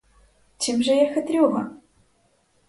[0.57, 1.61] Чим же я хитрюга?